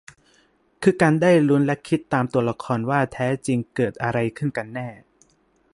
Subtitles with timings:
[0.83, 4.87] คือการได้ลุ้นและคิดตามตัวละครว่าแท้จริงเกิดอะไรขึ้นกันแน่